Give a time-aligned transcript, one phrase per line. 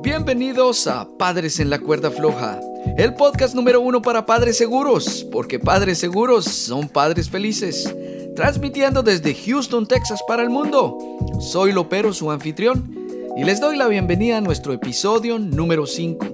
[0.00, 2.60] Bienvenidos a Padres en la Cuerda Floja,
[2.96, 7.92] el podcast número uno para padres seguros, porque padres seguros son padres felices.
[8.36, 10.98] Transmitiendo desde Houston, Texas para el mundo.
[11.40, 12.94] Soy Lopero, su anfitrión,
[13.36, 16.26] y les doy la bienvenida a nuestro episodio número 5.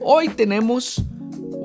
[0.00, 1.02] Hoy tenemos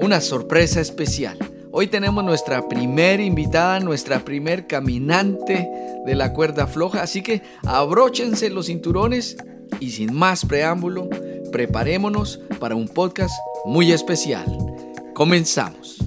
[0.01, 1.37] una sorpresa especial.
[1.71, 5.69] Hoy tenemos nuestra primera invitada, nuestra primer caminante
[6.05, 9.37] de la cuerda floja, así que abróchense los cinturones
[9.79, 11.09] y sin más preámbulo,
[11.51, 13.33] preparémonos para un podcast
[13.65, 14.45] muy especial.
[15.13, 15.97] Comenzamos.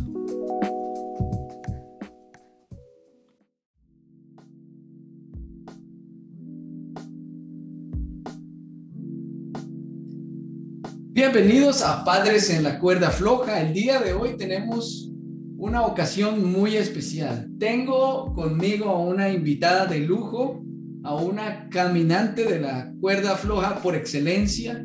[11.14, 13.60] Bienvenidos a Padres en la Cuerda Floja.
[13.60, 15.10] El día de hoy tenemos
[15.56, 17.48] una ocasión muy especial.
[17.58, 20.64] Tengo conmigo a una invitada de lujo
[21.04, 24.84] a una caminante de la cuerda floja por excelencia,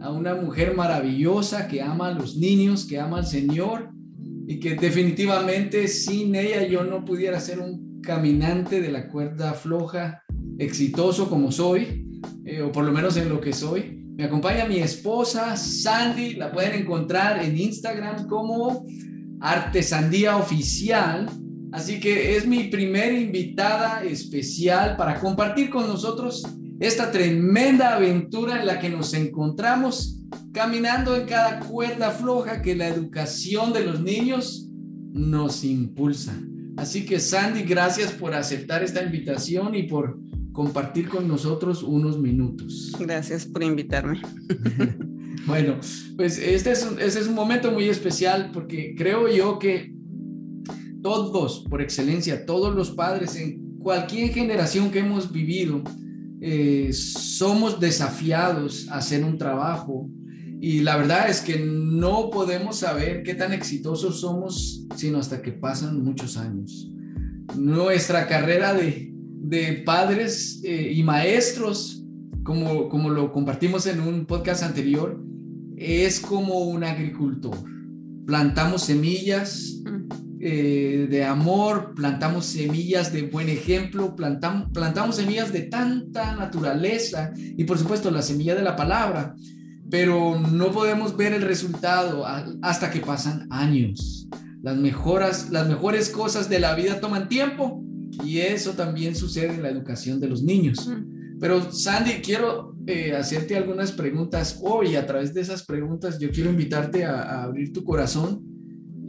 [0.00, 3.90] a una mujer maravillosa que ama a los niños, que ama al Señor
[4.46, 10.22] y que definitivamente sin ella yo no pudiera ser un caminante de la cuerda floja
[10.58, 12.06] exitoso como soy,
[12.44, 14.04] eh, o por lo menos en lo que soy.
[14.16, 18.86] Me acompaña mi esposa Sandy, la pueden encontrar en Instagram como
[19.40, 21.28] Artesandía Oficial
[21.72, 26.42] Así que es mi primera invitada especial para compartir con nosotros
[26.80, 30.20] esta tremenda aventura en la que nos encontramos
[30.52, 34.68] caminando en cada cuerda floja que la educación de los niños
[35.12, 36.38] nos impulsa.
[36.76, 40.18] Así que Sandy, gracias por aceptar esta invitación y por
[40.52, 42.92] compartir con nosotros unos minutos.
[42.98, 44.22] Gracias por invitarme.
[45.46, 45.78] bueno,
[46.16, 49.97] pues este es, este es un momento muy especial porque creo yo que
[51.02, 55.82] todos, por excelencia, todos los padres en cualquier generación que hemos vivido,
[56.40, 60.08] eh, somos desafiados a hacer un trabajo
[60.60, 65.52] y la verdad es que no podemos saber qué tan exitosos somos sino hasta que
[65.52, 66.90] pasan muchos años.
[67.56, 72.04] Nuestra carrera de, de padres eh, y maestros,
[72.42, 75.22] como, como lo compartimos en un podcast anterior,
[75.76, 77.56] es como un agricultor.
[78.26, 79.80] Plantamos semillas,
[80.40, 87.64] eh, de amor, plantamos semillas de buen ejemplo, plantamos, plantamos semillas de tanta naturaleza y
[87.64, 89.34] por supuesto la semilla de la palabra,
[89.90, 92.24] pero no podemos ver el resultado
[92.62, 94.28] hasta que pasan años.
[94.62, 97.82] Las, mejoras, las mejores cosas de la vida toman tiempo
[98.24, 100.88] y eso también sucede en la educación de los niños.
[101.40, 104.96] Pero Sandy, quiero eh, hacerte algunas preguntas hoy.
[104.96, 108.47] A través de esas preguntas, yo quiero invitarte a abrir tu corazón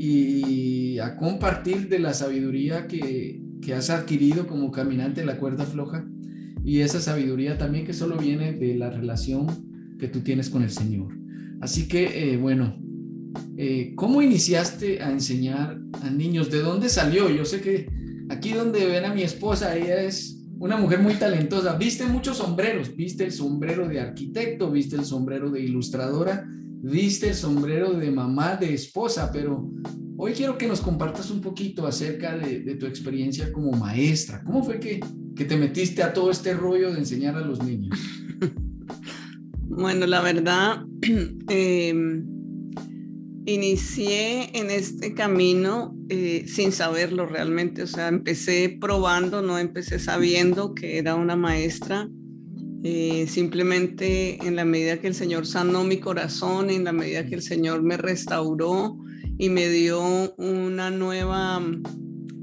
[0.01, 5.65] y a compartir de la sabiduría que, que has adquirido como caminante en la cuerda
[5.65, 6.07] floja
[6.63, 10.69] y esa sabiduría también que solo viene de la relación que tú tienes con el
[10.69, 11.13] Señor.
[11.59, 12.81] Así que, eh, bueno,
[13.57, 16.49] eh, ¿cómo iniciaste a enseñar a niños?
[16.49, 17.29] ¿De dónde salió?
[17.29, 17.89] Yo sé que
[18.29, 21.75] aquí donde ven a mi esposa, ella es una mujer muy talentosa.
[21.75, 26.47] Viste muchos sombreros, viste el sombrero de arquitecto, viste el sombrero de ilustradora,
[26.81, 29.69] viste el sombrero de mamá, de esposa, pero
[30.17, 34.43] hoy quiero que nos compartas un poquito acerca de, tu experiencia como maestra.
[34.43, 34.99] ¿Cómo fue que,
[35.35, 37.97] te metiste a todo este rollo de enseñar a los niños?
[39.71, 40.83] Bueno, la verdad,
[41.47, 42.25] em,
[43.45, 50.73] inicié en este camino eh, sin saberlo realmente, o sea, empecé probando, no empecé sabiendo
[50.73, 52.09] que era una maestra
[52.83, 57.35] eh, simplemente en la medida que el Señor sanó mi corazón, en la medida que
[57.35, 58.97] el Señor me restauró
[59.37, 61.61] y me dio una nueva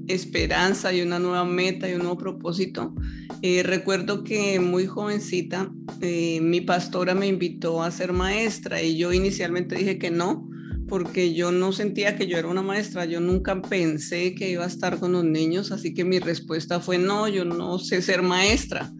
[0.09, 2.95] esperanza y una nueva meta y un nuevo propósito.
[3.43, 5.71] Eh, recuerdo que muy jovencita
[6.01, 10.49] eh, mi pastora me invitó a ser maestra y yo inicialmente dije que no,
[10.89, 14.69] porque yo no sentía que yo era una maestra, yo nunca pensé que iba a
[14.69, 18.93] estar con los niños, así que mi respuesta fue no, yo no sé ser maestra.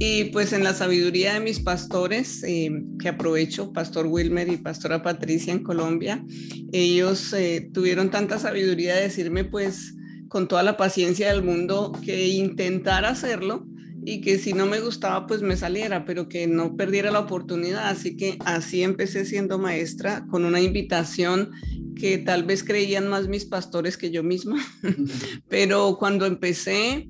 [0.00, 2.70] Y pues en la sabiduría de mis pastores, eh,
[3.00, 6.24] que aprovecho, Pastor Wilmer y Pastora Patricia en Colombia,
[6.72, 9.94] ellos eh, tuvieron tanta sabiduría de decirme pues
[10.28, 13.66] con toda la paciencia del mundo que intentara hacerlo
[14.04, 17.88] y que si no me gustaba pues me saliera, pero que no perdiera la oportunidad.
[17.88, 21.50] Así que así empecé siendo maestra con una invitación
[21.96, 24.64] que tal vez creían más mis pastores que yo misma,
[25.48, 27.08] pero cuando empecé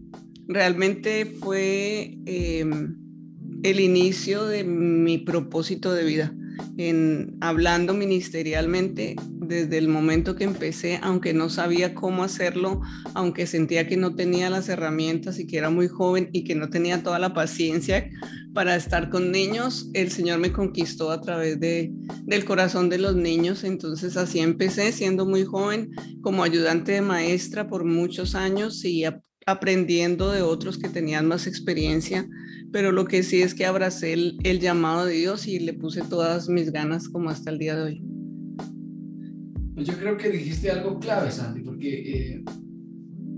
[0.49, 2.97] realmente fue em,
[3.63, 6.35] el inicio de mi propósito de vida.
[6.77, 9.15] En, hablando ministerialmente,
[9.49, 12.81] desde el momento que empecé, aunque no sabía cómo hacerlo,
[13.15, 16.69] aunque sentía que no tenía las herramientas y que era muy joven y que no
[16.69, 18.11] tenía toda la paciencia
[18.53, 21.93] para estar con niños, el Señor me conquistó a través de,
[22.25, 23.65] del corazón de los niños.
[23.65, 25.91] Entonces así empecé siendo muy joven
[26.23, 29.05] como ayudante de maestra por muchos años y
[29.51, 32.29] aprendiendo de otros que tenían más experiencia.
[32.71, 36.03] Pero lo que sí es que abracé el, el llamado de Dios y le puse
[36.03, 38.03] todas mis ganas como hasta el día de hoy.
[39.75, 42.45] Pues yo creo que dijiste algo clave, Sandy, porque eh,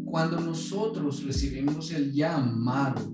[0.07, 3.13] cuando nosotros recibimos el llamado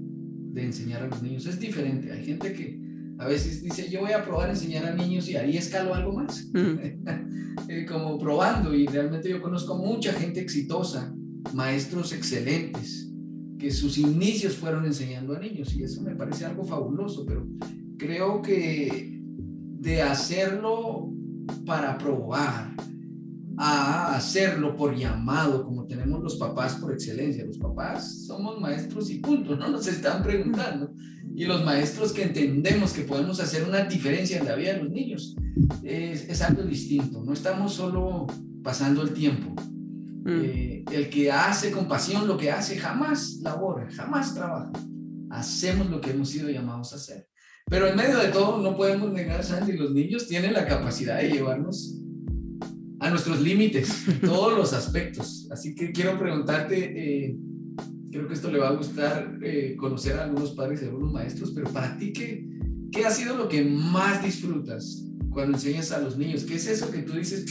[0.52, 2.12] de enseñar a los niños, es diferente.
[2.12, 2.80] Hay gente que
[3.18, 6.12] a veces dice, yo voy a probar a enseñar a niños y ahí escalo algo
[6.12, 6.48] más,
[7.68, 8.72] eh, como probando.
[8.72, 11.12] Y realmente yo conozco mucha gente exitosa,
[11.54, 13.10] maestros excelentes,
[13.58, 17.46] que sus inicios fueron enseñando a niños y eso me parece algo fabuloso, pero
[17.98, 19.20] creo que
[19.80, 21.10] de hacerlo
[21.64, 22.74] para probar,
[23.58, 27.44] a hacerlo por llamado, como tenemos los papás por excelencia.
[27.44, 30.92] Los papás somos maestros y punto, no nos están preguntando.
[31.34, 34.90] Y los maestros que entendemos que podemos hacer una diferencia en la vida de los
[34.90, 35.36] niños,
[35.82, 37.22] es, es algo distinto.
[37.22, 38.26] No estamos solo
[38.62, 39.54] pasando el tiempo.
[40.26, 40.40] Mm.
[40.42, 44.72] Eh, el que hace con pasión lo que hace jamás labora, jamás trabaja.
[45.30, 47.28] Hacemos lo que hemos sido llamados a hacer.
[47.66, 51.30] Pero en medio de todo, no podemos negar, Sandy, los niños tienen la capacidad de
[51.30, 52.00] llevarnos
[52.98, 55.48] a nuestros límites en todos los aspectos.
[55.52, 57.36] Así que quiero preguntarte, eh,
[58.10, 61.12] creo que esto le va a gustar eh, conocer a algunos padres y a algunos
[61.12, 62.48] maestros, pero para ti, ¿qué,
[62.90, 66.44] ¿qué ha sido lo que más disfrutas cuando enseñas a los niños?
[66.44, 67.46] ¿Qué es eso que tú dices?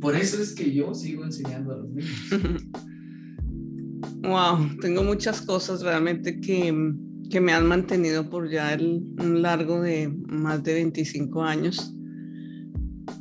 [0.00, 2.10] Por eso es que yo sigo enseñando a los niños.
[4.22, 6.74] Wow, tengo muchas cosas realmente que,
[7.30, 11.94] que me han mantenido por ya el, un largo de más de 25 años.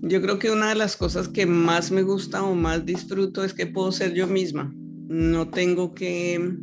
[0.01, 3.53] Yo creo que una de las cosas que más me gusta o más disfruto es
[3.53, 4.73] que puedo ser yo misma.
[5.07, 6.57] No tengo que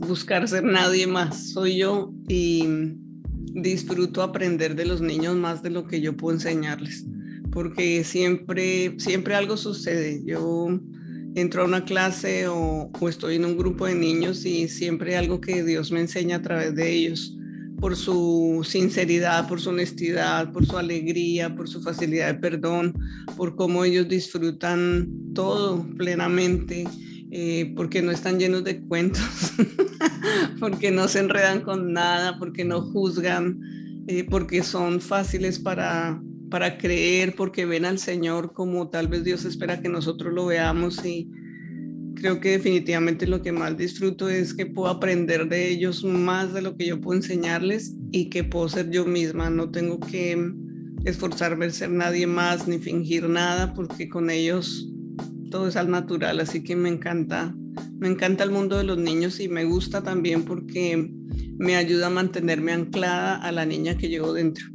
[0.00, 1.52] buscar ser nadie más.
[1.52, 2.64] Soy yo y
[3.54, 7.06] disfruto aprender de los niños más de lo que yo puedo enseñarles.
[7.52, 10.22] Porque siempre, siempre algo sucede.
[10.24, 10.68] Yo
[11.34, 15.62] entro a una clase o, estoy en un grupo de niños y siempre algo que
[15.64, 17.36] Dios me enseña a través de ellos
[17.78, 22.94] por su sinceridad, por su honestidad, por su alegría, por su facilidad de perdón,
[23.36, 26.86] por cómo ellos disfrutan todo plenamente,
[27.30, 29.22] eh, porque no están llenos de cuentos,
[30.60, 33.58] porque no se enredan con nada, porque no juzgan,
[34.08, 36.20] eh, porque son fáciles para,
[36.50, 41.04] para creer, porque ven al Señor como tal vez Dios espera que nosotros lo veamos
[41.04, 41.30] y
[42.20, 46.62] creo que definitivamente lo que más disfruto es que puedo aprender de ellos más de
[46.62, 49.48] lo que yo puedo enseñarles y que puedo ser yo misma.
[49.48, 50.52] No tengo que
[51.04, 54.86] esforzarme en ser nadie más ni fingir nada porque con ellos
[55.50, 56.40] todo es al natural.
[56.40, 57.54] Así que me encanta,
[57.98, 61.10] me encanta el mundo de los niños y me gusta también porque
[61.58, 64.66] me ayuda a mantenerme anclada a la niña que llevo dentro.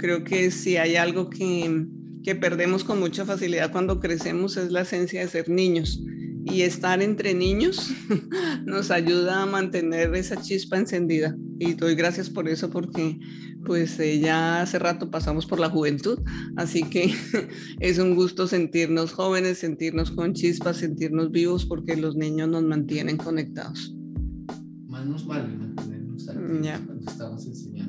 [0.00, 1.86] Creo que si hay algo que,
[2.24, 6.02] que perdemos con mucha facilidad cuando crecemos es la esencia de ser niños
[6.46, 7.90] y estar entre niños
[8.64, 11.36] nos ayuda a mantener esa chispa encendida.
[11.58, 13.18] Y doy gracias por eso porque
[13.66, 16.18] pues eh, ya hace rato pasamos por la juventud,
[16.56, 17.12] así que
[17.80, 23.18] es un gusto sentirnos jóvenes, sentirnos con chispa, sentirnos vivos porque los niños nos mantienen
[23.18, 23.94] conectados.
[24.86, 27.79] Más nos vale mantenernos activos cuando estamos enseñando.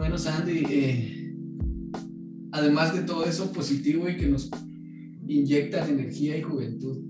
[0.00, 1.34] Bueno, Sandy, eh,
[2.52, 4.50] además de todo eso positivo y que nos
[5.28, 7.04] inyectan energía y juventud.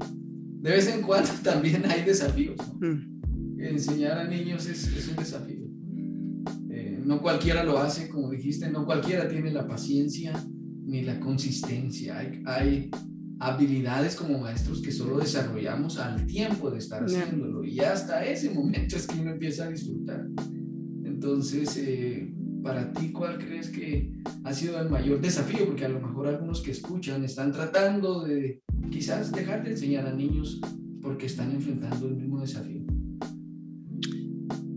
[0.60, 2.56] De vez en cuando también hay desafíos.
[2.80, 3.60] Mm.
[3.60, 5.68] Enseñar a niños es, es un desafío.
[6.72, 10.32] Eh, no cualquiera lo hace, como dijiste, no cualquiera tiene la paciencia
[10.84, 12.18] ni la consistencia.
[12.18, 12.90] Hay, hay
[13.38, 18.96] habilidades como maestros que solo desarrollamos al tiempo de estar haciéndolo y hasta ese momento
[18.96, 20.26] es que uno empieza a disfrutar.
[21.04, 22.09] Entonces, eh,
[22.62, 24.12] para ti, ¿cuál crees que
[24.44, 25.66] ha sido el mayor desafío?
[25.66, 30.12] Porque a lo mejor algunos que escuchan están tratando de quizás dejar de enseñar a
[30.12, 30.60] niños
[31.00, 32.80] porque están enfrentando el mismo desafío.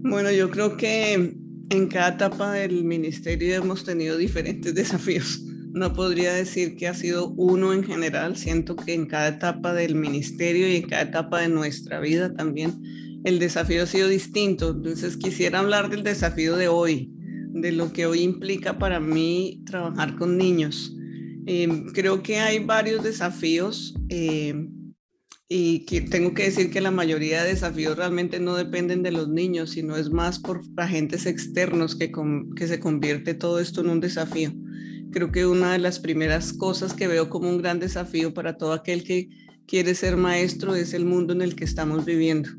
[0.06, 1.36] Bueno, yo creo que
[1.70, 5.44] en cada etapa del ministerio hemos tenido diferentes desafíos.
[5.74, 8.36] No podría decir que ha sido uno en general.
[8.36, 12.80] Siento que en cada etapa del ministerio y en cada etapa de nuestra vida también
[13.24, 14.72] el desafío ha sido distinto.
[14.72, 17.13] Entonces quisiera hablar del desafío de hoy,
[17.54, 20.96] de lo que hoy implica para mí trabajar con niños.
[21.46, 24.70] Em, creo que hay varios desafíos em,
[25.48, 29.30] y que tengo que decir que la mayoría de desafíos realmente no dependen de los
[29.30, 32.12] niños, sino es más por agentes externos que,
[32.56, 34.52] que se convierte todo esto en un desafío.
[35.12, 38.74] creo que una de las primeras cosas que veo como un gran desafío para todo
[38.74, 39.30] aquel que
[39.68, 42.50] quiere ser maestro es el mundo en el que estamos viviendo.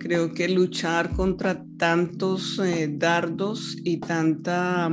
[0.00, 4.90] Creo que luchar contra tantos eh, dardos y tanta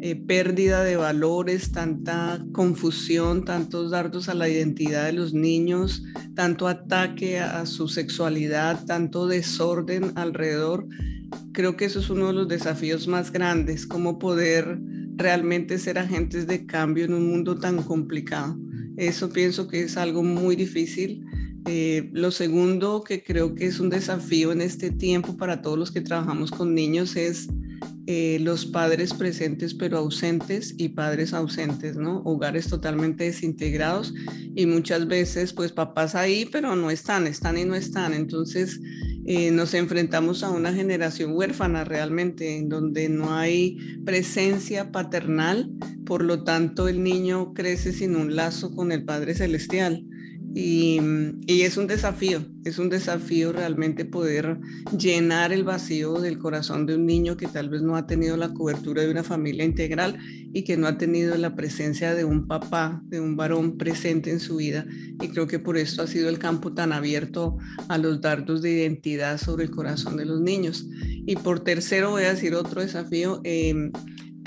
[0.00, 6.04] eh, pérdida de valores, tanta confusión, tantos dardos a la identidad de los niños,
[6.34, 10.86] tanto ataque a su sexualidad, tanto desorden alrededor,
[11.52, 14.78] creo que eso es uno de los desafíos más grandes, cómo poder
[15.16, 18.56] realmente ser agentes de cambio en un mundo tan complicado.
[18.96, 21.24] Eso pienso que es algo muy difícil.
[21.70, 25.92] Eh, lo segundo que creo que es un desafío en este tiempo para todos los
[25.92, 27.46] que trabajamos con niños es
[28.06, 32.22] eh, los padres presentes pero ausentes y padres ausentes, ¿no?
[32.24, 34.14] Hogares totalmente desintegrados
[34.56, 38.14] y muchas veces pues papás ahí pero no están, están y no están.
[38.14, 38.80] Entonces
[39.26, 45.70] eh, nos enfrentamos a una generación huérfana realmente, en donde no hay presencia paternal,
[46.06, 50.07] por lo tanto el niño crece sin un lazo con el Padre Celestial.
[50.60, 50.98] Y,
[51.46, 54.58] es un desafío, es un desafío realmente poder
[54.98, 58.52] llenar el vacío del corazón de un niño que tal vez no ha tenido la
[58.52, 60.18] cobertura de una familia integral
[60.52, 64.40] y que no ha tenido la presencia de un papá, de un varón presente en
[64.40, 64.84] su vida.
[65.22, 67.56] Y creo que por esto ha sido el campo tan abierto
[67.88, 70.88] a los dardos de identidad sobre el corazón de los niños.
[71.24, 73.40] Y por tercero voy a decir otro desafío.
[73.44, 73.92] Eh,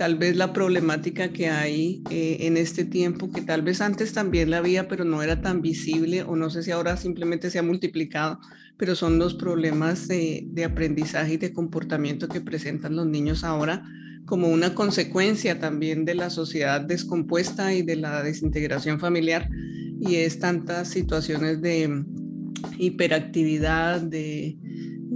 [0.02, 4.50] tal vez la problemática que hay eh, en este tiempo, que tal vez antes también
[4.50, 7.62] la había, pero no era tan visible, o no sé si ahora simplemente se ha
[7.62, 8.40] multiplicado,
[8.78, 13.84] pero son los problemas de, aprendizaje y de comportamiento que presentan los niños ahora
[14.26, 19.50] como una consecuencia también de la sociedad descompuesta y de la desintegración familiar,
[20.00, 22.04] y es tantas situaciones de
[22.80, 24.58] hiperactividad, de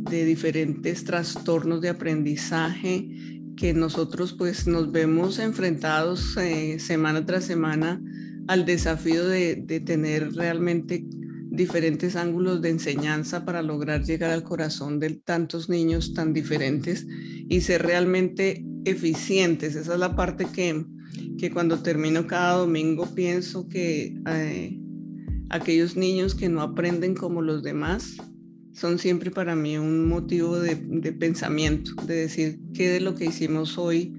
[0.06, 3.15] diferentes trastornos de aprendizaje,
[3.56, 8.02] que nosotros pues nos vemos enfrentados eh, semana tras semana
[8.48, 11.06] al desafío de, tener realmente
[11.50, 17.08] diferentes ángulos de enseñanza para lograr llegar al corazón de tantos niños tan diferentes
[17.50, 19.76] y ser realmente eficientes.
[19.76, 20.86] Esa es la parte que,
[21.38, 24.80] que cuando termino cada domingo pienso que eh,
[25.50, 28.18] aquellos niños que no aprenden como los demás,
[28.76, 30.76] son siempre para mí un motivo de,
[31.14, 34.14] pensamiento, de decir qué de lo que hicimos hoy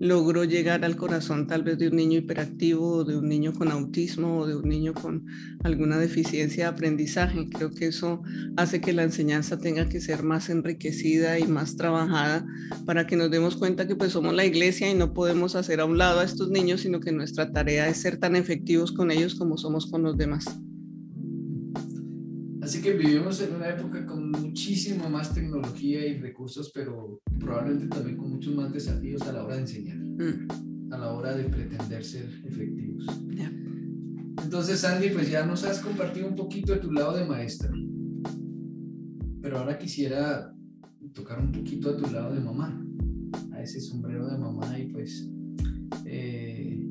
[0.00, 3.70] logró llegar al corazón tal vez de un niño hiperactivo o de un niño con
[3.70, 5.26] autismo o de un niño con
[5.64, 7.48] alguna deficiencia de aprendizaje.
[7.48, 8.22] Creo que eso
[8.56, 12.46] hace que la enseñanza tenga que ser más enriquecida y más trabajada
[12.86, 15.84] para que nos demos cuenta que pues somos la iglesia y no podemos hacer a
[15.84, 19.34] un lado a estos niños, sino que nuestra tarea es ser tan efectivos con ellos
[19.34, 20.44] como somos con los demás.
[22.68, 28.18] Así que vivimos en una época con muchísimo más tecnología y recursos, pero probablemente también
[28.18, 30.92] con muchos más desafíos a la hora de enseñar, mm.
[30.92, 33.06] a la hora de pretender ser efectivos.
[34.42, 37.72] Entonces, Sandy, pues ya nos has compartido un poquito de tu lado de maestra,
[39.40, 40.54] pero ahora quisiera
[41.14, 42.86] tocar un poquito a tu lado de mamá,
[43.54, 45.26] a ese sombrero de mamá y pues
[46.04, 46.86] eh,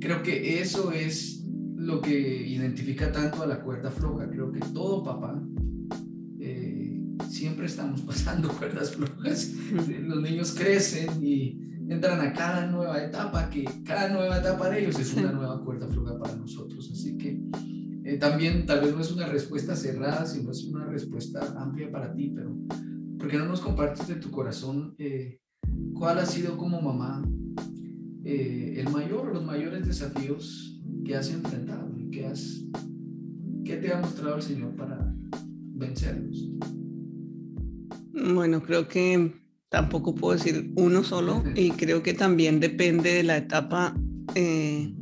[0.00, 1.41] creo que eso es
[1.82, 4.28] lo que identifica tanto a la cuerda floja.
[4.30, 5.42] Creo que todo papá
[6.38, 9.52] eh, siempre estamos pasando cuerdas flojas.
[10.02, 11.58] Los niños crecen y
[11.88, 15.88] entran a cada nueva etapa, que cada nueva etapa de ellos es una nueva cuerda
[15.88, 16.88] floja para nosotros.
[16.92, 17.40] Así que
[18.04, 22.14] eh, también tal vez no es una respuesta cerrada, sino es una respuesta amplia para
[22.14, 22.56] ti, pero
[23.18, 25.40] ¿por qué no nos compartes de tu corazón eh,
[25.94, 27.22] cuál ha sido como mamá
[28.24, 30.72] el mayor los mayores desafíos
[31.04, 32.62] ¿Qué has enfrentado y qué, has,
[33.64, 35.12] qué te ha mostrado el Señor para
[35.74, 36.48] vencerlos?
[38.12, 39.32] Bueno, creo que
[39.68, 43.96] tampoco puedo decir uno solo y creo que también depende de la etapa
[44.34, 44.94] eh,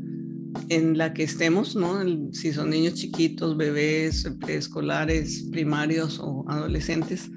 [0.69, 2.02] en la que estemos, ¿no?
[2.33, 7.30] Si son niños chiquitos, bebés, preescolares, primarios o adolescentes,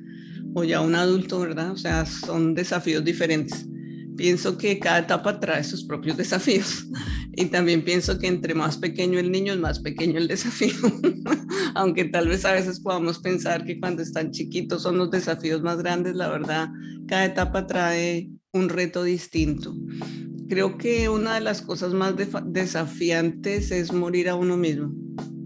[0.54, 1.72] o ya un adulto, ¿verdad?
[1.72, 3.68] O sea, son desafíos diferentes.
[4.16, 6.88] Pienso que cada etapa trae sus propios desafíos.
[7.36, 10.74] Y también pienso que entre más pequeño el niño es más pequeño el desafío,
[11.76, 15.78] aunque tal vez a veces podamos pensar que cuando están chiquitos son los desafíos más
[15.78, 16.70] grandes, la verdad,
[17.08, 19.76] cada etapa trae un reto distinto.
[20.48, 22.14] Creo que una de las cosas más
[22.46, 24.94] desafiantes es morir a uno mismo.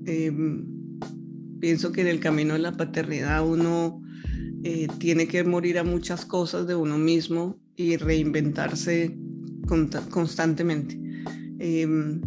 [0.06, 0.65] Em,
[1.60, 4.01] pienso que en el camino de la paternidad uno
[4.63, 9.17] eh, tiene que morir a muchas cosas de uno mismo y reinventarse
[10.10, 11.00] constantemente.
[11.59, 12.21] Em,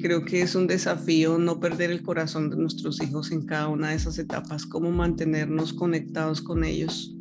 [0.00, 3.90] creo que es un desafío no perder el corazón de nuestros hijos en cada una
[3.90, 7.16] de esas etapas, cómo mantenernos conectados con ellos,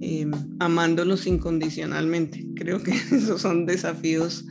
[0.00, 2.46] em, amándolos incondicionalmente.
[2.56, 4.44] Creo que esos son desafíos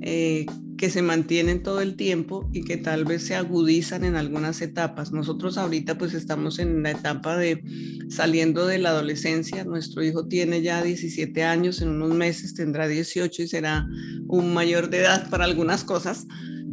[0.00, 4.62] eh, que se mantienen todo el tiempo y que tal vez se agudizan en algunas
[4.62, 5.10] etapas.
[5.10, 7.62] Nosotros ahorita pues estamos en la etapa de
[8.08, 9.64] saliendo de la adolescencia.
[9.64, 13.86] Nuestro hijo tiene ya 17 años, en unos meses tendrá 18 y será
[14.28, 16.26] un mayor de edad para algunas cosas,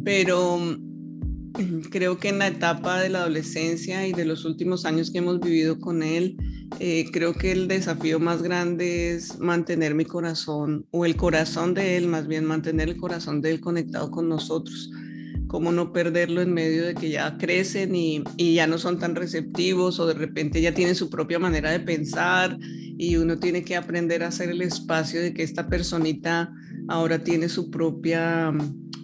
[0.04, 0.58] pero
[1.90, 5.40] creo que en la etapa de la adolescencia y de los últimos años que hemos
[5.40, 6.36] vivido con él,
[6.78, 11.96] eh, creo que el desafío más grande es mantener mi corazón, o el corazón de
[11.96, 14.90] él, más bien mantener el corazón de él conectado con nosotros.
[15.46, 19.14] Cómo no perderlo en medio de que ya crecen y, y ya no son tan
[19.14, 22.58] receptivos o de repente ya tienen su propia manera de pensar
[22.98, 26.52] y uno tiene que aprender a hacer el espacio de que esta personita
[26.88, 28.52] ahora tiene su propia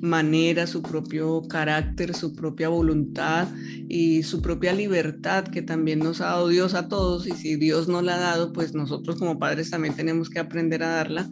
[0.00, 3.48] manera, su propio carácter, su propia voluntad
[3.88, 7.88] y su propia libertad que también nos ha dado Dios a todos y si Dios
[7.88, 11.30] no la ha dado, pues nosotros como padres también tenemos que aprender a darla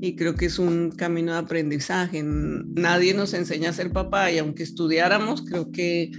[0.00, 2.22] y creo que es un camino de aprendizaje.
[2.24, 6.10] Nadie nos enseña a ser papá y aunque estudiáramos, creo que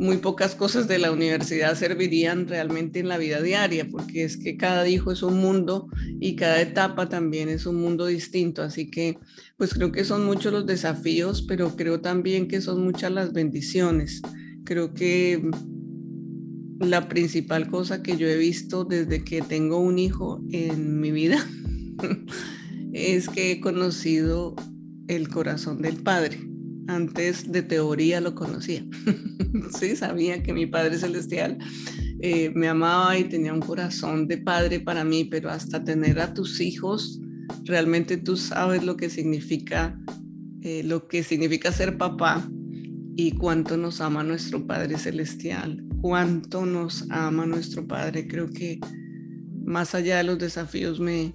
[0.00, 4.56] muy pocas cosas de la universidad servirían realmente en la vida diaria, porque es que
[4.56, 5.88] cada hijo es un mundo
[6.18, 8.62] y cada etapa también es un mundo distinto.
[8.62, 9.18] Así que,
[9.58, 14.22] pues creo que son muchos los desafíos, pero creo también que son muchas las bendiciones.
[14.64, 15.42] Creo que
[16.80, 21.46] la principal cosa que yo he visto desde que tengo un hijo en mi vida
[22.94, 24.56] es que he conocido
[25.08, 26.49] el corazón del Padre
[26.90, 28.84] antes de teoría lo conocía.
[29.78, 31.58] sí, sabía que mi Padre Celestial
[32.20, 36.34] eh, me amaba y tenía un corazón de padre para mí, pero hasta tener a
[36.34, 37.20] tus hijos,
[37.64, 39.98] realmente tú sabes lo que significa,
[40.62, 42.46] eh, lo que significa ser papá
[43.16, 48.26] y cuánto nos ama nuestro Padre Celestial, cuánto nos ama nuestro Padre.
[48.26, 48.80] Creo que
[49.64, 51.34] más allá de los desafíos me,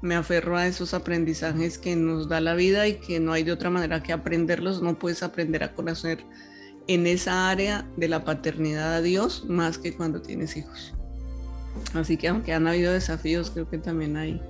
[0.00, 3.52] me aferro a esos aprendizajes que nos da la vida y que no hay de
[3.52, 4.82] otra manera que aprenderlos.
[4.82, 6.24] No puedes aprender a conocer
[6.86, 10.94] en esa área de la paternidad a Dios más que cuando tienes hijos.
[11.94, 14.40] Así que aunque han habido desafíos, creo que también hay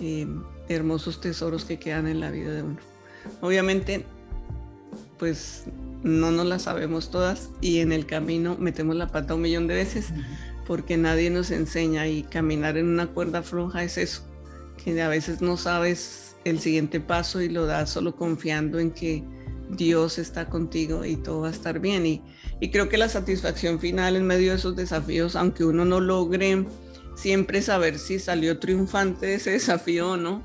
[0.00, 0.26] eh,
[0.68, 2.78] hermosos tesoros que quedan en la vida de uno.
[3.40, 4.04] Obviamente,
[5.18, 5.64] pues
[6.02, 9.74] no nos las sabemos todas y en el camino metemos la pata un millón de
[9.74, 10.12] veces
[10.66, 14.22] porque nadie nos enseña y caminar en una cuerda floja es eso,
[14.82, 19.24] que a veces no sabes el siguiente paso y lo das solo confiando en que
[19.70, 22.06] Dios está contigo y todo va a estar bien.
[22.06, 22.22] Y,
[22.60, 26.64] y creo que la satisfacción final en medio de esos desafíos, aunque uno no logre
[27.16, 30.42] siempre saber si salió triunfante de ese desafío o no,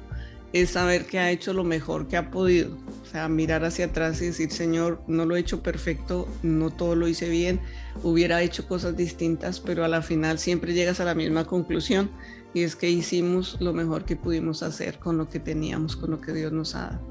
[0.53, 2.77] es saber que ha hecho lo mejor que ha podido.
[3.11, 7.09] Sea, mirar hacia atrás y decir, Señor, no lo he hecho perfecto, no todo lo
[7.09, 7.59] hice bien,
[8.03, 12.09] hubiera hecho cosas distintas, pero a la final siempre llegas a la misma conclusión
[12.53, 16.21] y es que hicimos lo mejor que pudimos hacer con lo que teníamos, con lo
[16.21, 17.01] que Dios nos ha dado.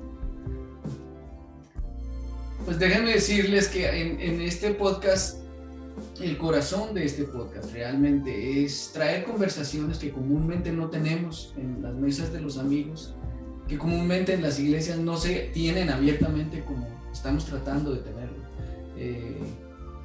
[2.65, 5.37] Pues déjenme decirles que en, este podcast,
[6.19, 11.95] el corazón de este podcast realmente es traer conversaciones que comúnmente no tenemos en las
[11.95, 13.15] mesas de los amigos,
[13.71, 18.43] que comúnmente en las iglesias no se tienen abiertamente como estamos tratando de tenerlo.
[18.97, 19.39] Eh,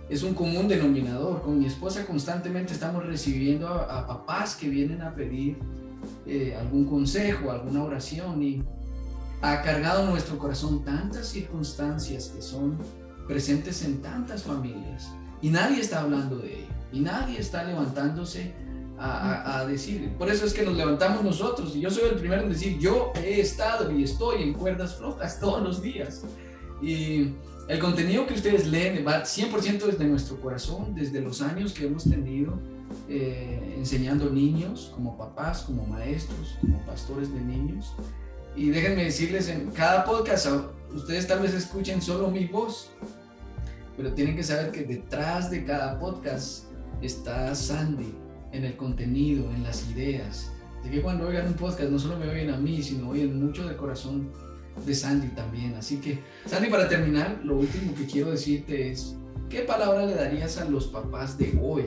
[0.07, 1.41] es un común denominador.
[1.41, 5.57] Con mi esposa constantemente estamos recibiendo a, papás que vienen a pedir
[6.27, 8.63] eh, algún consejo, alguna oración y
[9.41, 12.77] ha cargado nuestro corazón tantas circunstancias que son
[13.27, 18.53] presentes en tantas familias y nadie está hablando de ello y nadie está levantándose
[18.97, 20.13] a, a, decir.
[20.17, 23.11] Por eso es que nos levantamos nosotros y yo soy el primero en decir, yo
[23.15, 26.23] he estado y estoy en cuerdas flojas todos los días.
[26.81, 27.33] Y
[27.67, 32.03] el contenido que ustedes leen va 100% desde nuestro corazón, desde los años que hemos
[32.03, 32.59] tenido
[33.09, 37.93] eh, enseñando niños, como papás, como maestros, como pastores de niños.
[38.55, 40.47] Y déjenme decirles, en cada podcast,
[40.93, 42.91] ustedes tal vez escuchen solo mi voz,
[43.97, 46.65] pero tienen que saber que detrás de cada podcast
[47.01, 48.13] está Sandy
[48.51, 50.51] en el contenido, en las ideas.
[50.83, 53.67] De que cuando oigan un podcast no solo me oyen a mí, sino oyen mucho
[53.67, 54.31] de corazón
[54.85, 55.73] de Sandy también.
[55.75, 59.15] Así que, Sandy, para terminar, lo último que quiero decirte es,
[59.49, 61.85] ¿qué palabra le darías a los papás de hoy?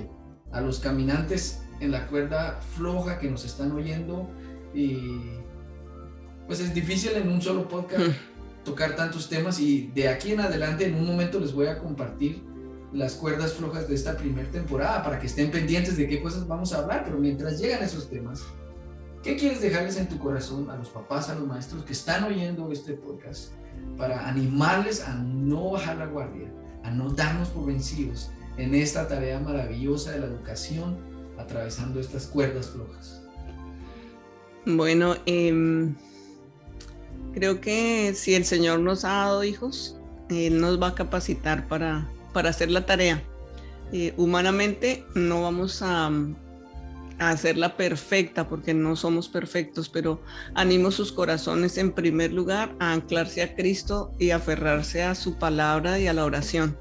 [0.53, 4.29] A los caminantes en la cuerda floja que nos están oyendo
[4.75, 4.99] y
[6.47, 8.64] pues es difícil en un solo podcast hmm.
[8.64, 12.42] tocar tantos temas y de aquí en adelante en un momento les voy a compartir
[12.92, 16.72] las cuerdas flojas de esta primera temporada para que estén pendientes de qué cosas vamos
[16.72, 18.44] a hablar, pero mientras llegan esos temas,
[19.22, 22.70] ¿Qué quieres dejarles en tu corazón a los papás, a los maestros que están oyendo
[22.70, 23.53] este podcast
[23.96, 26.48] para animarles a no bajar la guardia,
[26.85, 30.96] a no darnos por vencidos en esta tarea maravillosa de la educación,
[31.37, 33.20] atravesando estas cuerdas flojas?
[34.64, 35.96] Bueno, em,
[37.35, 39.96] Creo que si el Señor nos ha dado hijos,
[40.29, 43.20] Él nos va a capacitar para, para hacer la tarea.
[43.92, 50.22] Eh, humanamente no vamos a, a hacerla perfecta porque no somos perfectos, pero
[50.55, 55.98] animo sus corazones en primer lugar a anclarse a Cristo y aferrarse a su palabra
[55.98, 56.79] y a la oración,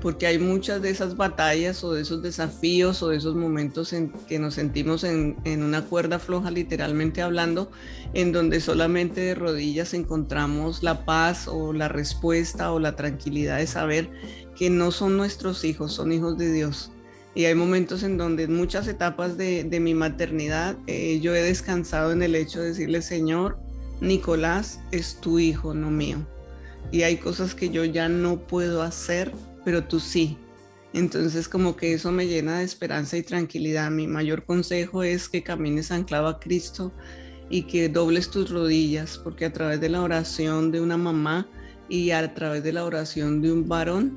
[0.00, 4.10] porque hay muchas de esas batallas o de esos desafíos o de esos momentos en
[4.28, 7.70] que nos sentimos en, en una cuerda floja, literalmente hablando,
[8.14, 13.66] en donde solamente de rodillas encontramos la paz o la respuesta o la tranquilidad de
[13.66, 14.10] saber
[14.56, 16.90] que no son nuestros hijos, son hijos de Dios
[17.36, 22.10] y hay momentos en donde en muchas etapas de, mi maternidad eh, yo he descansado
[22.10, 23.58] en el hecho de decirle, Señor,
[24.00, 26.26] Nicolás es tu hijo, no mío.
[26.90, 29.32] Y hay cosas que yo ya no puedo hacer,
[29.66, 30.38] pero tú sí.
[30.92, 33.90] Entonces como que eso me llena de esperanza y tranquilidad.
[33.90, 36.92] Mi mayor consejo es que camines anclado a Cristo
[37.50, 41.48] y que dobles tus rodillas, porque a través de la oración de una mamá
[41.88, 44.16] y a través de la oración de un varón,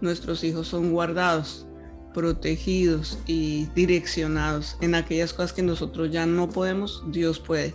[0.00, 1.64] nuestros hijos son guardados
[2.12, 7.72] protegidos y direccionados en aquellas cosas que nosotros ya no podemos, Dios puede.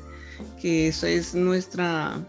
[0.62, 2.22] Que eso es nuestra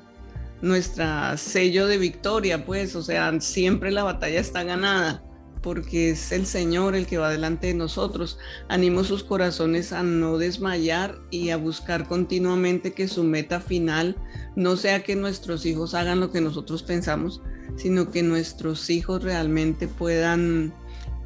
[0.65, 5.23] nuestra sello de victoria, pues, o sea, siempre la batalla está ganada,
[5.63, 8.39] porque es el Señor el que va delante de nosotros.
[8.69, 14.17] Animo sus corazones a no desmayar y a buscar continuamente que su meta final
[14.57, 17.43] no sea que nuestros hijos hagan lo que nosotros pensamos,
[17.77, 20.73] sino que nuestros hijos realmente puedan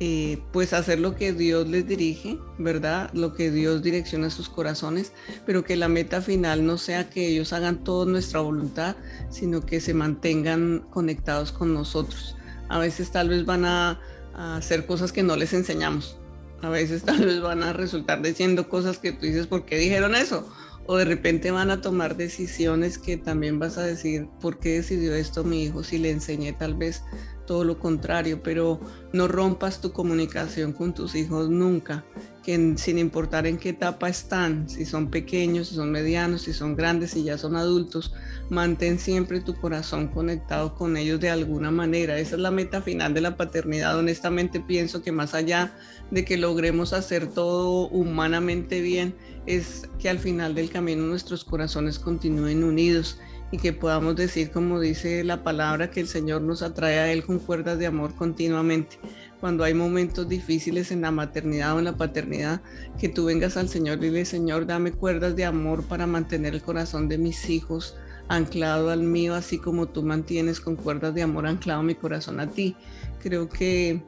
[0.01, 3.11] eh, pues hacer lo que Dios les dirige, ¿verdad?
[3.15, 5.13] Lo que Dios direcciona a sus corazones,
[5.45, 8.95] pero que la meta final no sea que ellos hagan toda nuestra voluntad,
[9.29, 12.37] sino que se mantengan conectados con nosotros.
[12.69, 14.01] A veces tal vez van a,
[14.35, 16.17] hacer cosas que no les enseñamos.
[16.63, 20.15] A veces tal vez van a resultar diciendo cosas que tú dices, ¿por qué dijeron
[20.15, 20.49] eso?
[20.87, 25.13] O de repente van a tomar decisiones que también vas a decir, ¿por qué decidió
[25.17, 27.03] esto mi hijo si le enseñé tal vez
[27.49, 28.79] todo lo contrario, pero
[29.15, 32.05] no rompas tu comunicación con tus hijos nunca,
[32.45, 36.77] que sin importar en qué etapa están, si son pequeños, si son medianos, si son
[36.77, 38.13] grandes, si ya son adultos,
[38.51, 42.19] mantén siempre tu corazón conectado con ellos de alguna manera.
[42.19, 43.99] Esa es la meta final de la paternidad.
[43.99, 45.75] Honestamente pienso que más allá
[46.11, 49.15] de que logremos hacer todo humanamente bien,
[49.47, 53.19] es que al final del camino nuestros corazones continúen unidos
[53.51, 57.25] y que podamos decir, como dice la palabra, que el Señor nos atrae a Él
[57.25, 58.99] con cuerdas de amor continuamente.
[59.41, 62.61] Cuando hay momentos difíciles en la maternidad o en la paternidad,
[62.99, 66.63] que tú vengas al Señor y dile, Señor, dame cuerdas de amor para mantener el
[66.63, 67.97] corazón de mis hijos
[68.29, 72.49] anclado al mío, así como tú mantienes con cuerdas de amor anclado mi corazón a
[72.49, 72.77] ti.
[73.23, 74.03] Creo que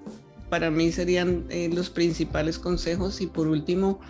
[0.51, 4.01] para mí serían eh, los principales consejos y por último,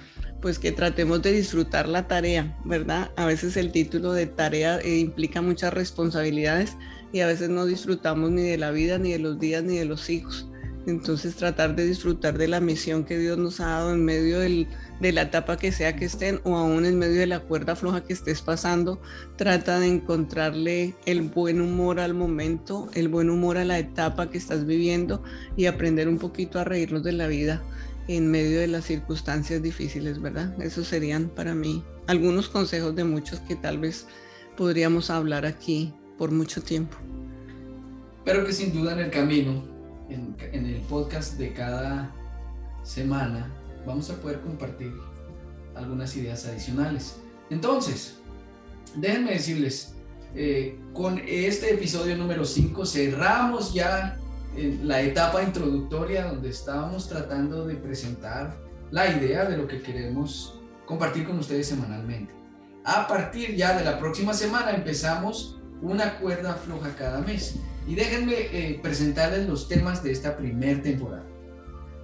[0.41, 3.11] pues que tratemos de disfrutar la tarea, ¿verdad?
[3.17, 6.77] A veces el título de tarea eh, implica muchas responsabilidades
[7.13, 9.85] y a veces no disfrutamos ni de la vida, ni de los días, ni de
[9.85, 10.47] los hijos.
[10.87, 15.13] Entonces tratar de disfrutar de la misión que Dios nos ha dado en medio de
[15.13, 18.15] la etapa que sea que estén o aún en medio de la cuerda floja que
[18.15, 19.01] estés pasando,
[19.37, 24.39] trata de encontrarle el buen humor al momento, el buen humor a la etapa que
[24.39, 25.23] estás viviendo
[25.55, 27.63] y aprender un poquito a reírnos de la vida
[28.17, 30.61] en medio de las circunstancias difíciles, ¿verdad?
[30.61, 34.05] Esos serían para mí algunos consejos de muchos que tal vez
[34.57, 36.97] podríamos hablar aquí por mucho tiempo.
[38.25, 39.63] Pero que sin duda en el camino,
[40.09, 42.13] en, el podcast de cada
[42.83, 43.49] semana,
[43.87, 44.93] vamos a poder compartir
[45.77, 47.15] algunas ideas adicionales.
[47.49, 48.17] Entonces,
[48.97, 49.95] déjenme decirles,
[50.35, 54.19] eh, con este episodio número 5 cerramos ya
[54.57, 58.57] la etapa introductoria donde estábamos tratando de presentar
[58.91, 62.35] la idea de lo que queremos compartir con ustedes semanalmente.
[62.85, 67.57] A partir ya de la próxima semana empezamos una cuerda floja cada mes.
[67.87, 71.25] Y déjenme eh, presentarles los temas de esta primera temporada.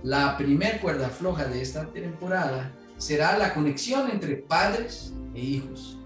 [0.03, 5.99] La primer cuerda floja de esta temporada será la conexión entre padres e hijos.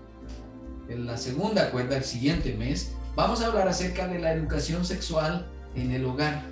[0.89, 5.51] En la segunda cuerda, el siguiente mes, vamos a hablar acerca de la educación sexual
[5.75, 6.43] en el hogar.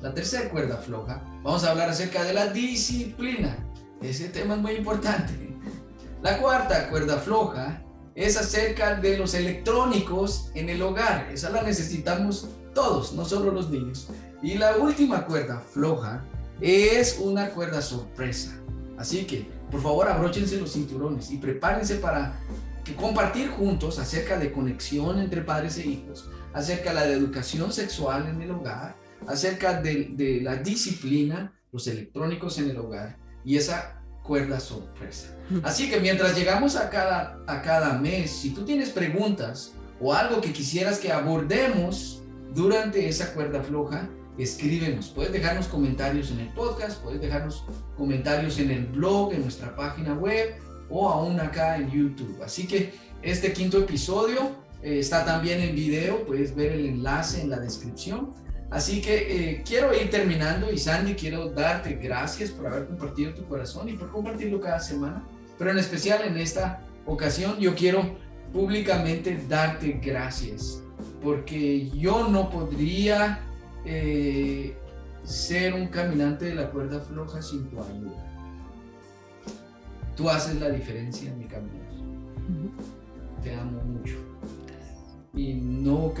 [0.00, 3.56] La tercera cuerda floja, vamos a hablar acerca de la disciplina.
[4.00, 5.56] Ese tema es muy importante.
[6.22, 7.82] La cuarta cuerda floja
[8.14, 11.28] es acerca de los electrónicos en el hogar.
[11.32, 14.08] Esa la necesitamos todos, no solo los niños.
[14.42, 16.24] Y la última cuerda floja
[16.60, 18.56] es una cuerda sorpresa.
[18.98, 22.38] Así que, por favor, abróchense los cinturones y prepárense para
[22.98, 28.42] compartir juntos acerca de conexión entre padres e hijos, acerca de la educación sexual en
[28.42, 35.36] el hogar, acerca de, la disciplina, los electrónicos en el hogar y esa cuerda sorpresa.
[35.62, 40.40] Así que mientras llegamos a cada, a cada mes, si tú tienes preguntas o algo
[40.40, 42.22] que quisieras que abordemos
[42.54, 44.08] durante esa cuerda floja,
[44.38, 45.08] escríbenos.
[45.08, 47.64] Puedes dejarnos comentarios en el podcast, puedes dejarnos
[47.96, 50.54] comentarios en el blog, en nuestra página web
[50.88, 52.42] o aún acá en YouTube.
[52.42, 54.50] Así que este quinto episodio
[54.82, 58.32] eh, está también en video, puedes ver el enlace en la descripción.
[58.70, 63.44] Así que eh, quiero ir terminando y Sandy, quiero darte gracias por haber compartido tu
[63.46, 65.24] corazón y por compartirlo cada semana,
[65.58, 68.16] pero en especial en esta ocasión yo quiero
[68.52, 70.82] públicamente darte gracias
[71.22, 73.40] porque yo no podría
[73.84, 74.76] eh,
[75.24, 78.26] ser un caminante de la cuerda floja sin tu ayuda.
[80.16, 81.80] Tú haces la diferencia en mi camino.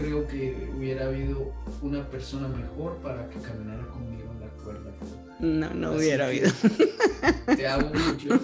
[0.00, 5.20] Creo que hubiera habido una persona mejor para que caminara conmigo en la cuerda floja.
[5.40, 6.50] No, no hubiera habido.
[7.56, 8.40] Te amo mucho.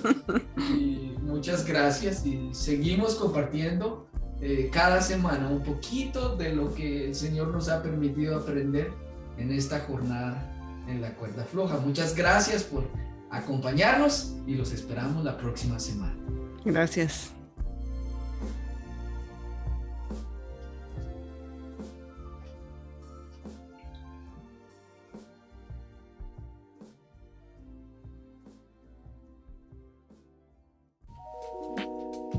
[0.75, 2.25] Y muchas gracias.
[2.25, 4.07] Y seguimos compartiendo
[4.41, 8.91] eh, cada semana un poquito de lo que el Señor nos ha permitido aprender
[9.39, 10.53] en esta jornada
[10.89, 11.79] en la cuerda floja.
[11.79, 12.85] Muchas gracias por
[13.31, 16.17] acompañarnos y los esperamos la próxima semana.
[16.65, 17.36] Gracias.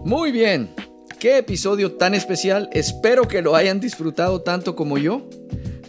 [0.08, 0.70] Muy bien,
[1.20, 2.70] qué episodio tan especial.
[2.72, 5.28] Espero que lo hayan disfrutado tanto como yo.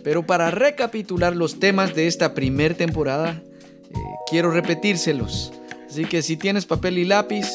[0.02, 3.94] Pero para recapitular los temas de esta primer temporada, eh,
[4.28, 5.52] quiero repetírselos.
[5.88, 7.46] Así que si tienes papel y lápiz,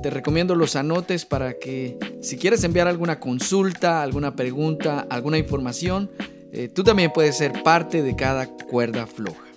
[0.00, 6.12] te recomiendo los anotes para que si quieres enviar alguna consulta, alguna pregunta, alguna información,
[6.52, 9.48] eh, tú también puedes ser parte de cada cuerda floja.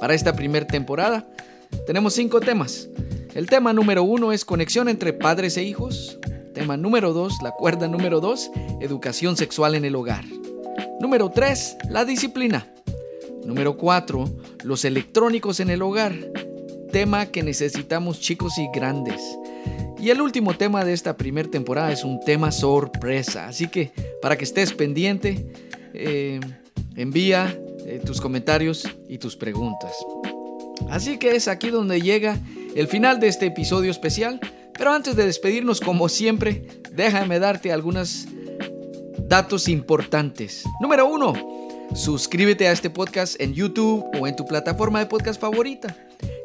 [0.00, 1.28] Para esta primera temporada
[1.86, 2.88] tenemos cinco temas.
[3.34, 6.18] El tema número uno es conexión entre padres e hijos.
[6.54, 10.24] Tema número dos, la cuerda número dos, educación sexual en el hogar.
[11.00, 11.76] Número 3.
[11.90, 12.66] La disciplina.
[13.44, 14.24] Número 4.
[14.64, 16.12] Los electrónicos en el hogar.
[16.90, 19.20] Tema que necesitamos chicos y grandes.
[20.00, 23.46] Y el último tema de esta primera temporada es un tema sorpresa.
[23.46, 25.52] Así que para que estés pendiente,
[25.94, 26.40] eh,
[26.96, 29.92] envía eh, tus comentarios y tus preguntas.
[30.90, 32.38] Así que es aquí donde llega
[32.74, 34.40] el final de este episodio especial.
[34.72, 38.26] Pero antes de despedirnos, como siempre, déjame darte algunas
[39.18, 40.64] datos importantes.
[40.80, 41.32] Número uno,
[41.94, 45.96] suscríbete a este podcast en YouTube o en tu plataforma de podcast favorita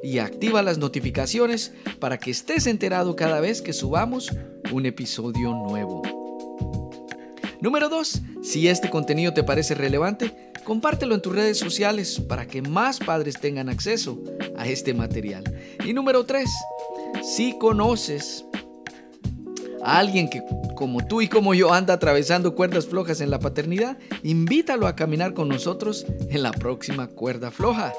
[0.01, 4.31] y activa las notificaciones para que estés enterado cada vez que subamos
[4.71, 6.01] un episodio nuevo.
[7.62, 8.21] Número 2.
[8.41, 13.39] Si este contenido te parece relevante, compártelo en tus redes sociales para que más padres
[13.39, 14.21] tengan acceso
[14.58, 15.43] a este material.
[15.86, 16.49] Y número 3.
[17.23, 18.45] Si conoces
[19.84, 20.43] a alguien que
[20.76, 25.34] como tú y como yo anda atravesando cuerdas flojas en la paternidad, invítalo a caminar
[25.34, 27.93] con nosotros en la próxima cuerda floja.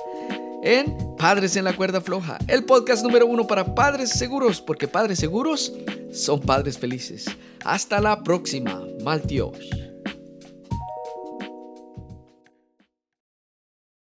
[0.62, 5.18] En Padres en la cuerda floja, el podcast número uno para padres seguros, porque padres
[5.18, 5.74] seguros
[6.12, 7.26] son padres felices.
[7.64, 9.83] Hasta la próxima, Maltios.